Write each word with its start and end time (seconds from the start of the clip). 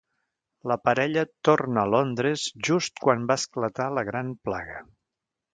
La 0.71 0.77
parella 0.87 1.25
torna 1.49 1.83
a 1.83 1.91
Londres 1.95 2.47
just 2.71 3.05
quan 3.05 3.29
va 3.33 3.39
esclatar 3.43 3.91
la 3.99 4.09
gran 4.11 4.37
plaga. 4.49 4.85